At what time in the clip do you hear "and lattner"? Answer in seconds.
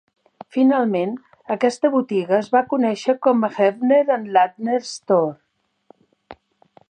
4.15-4.81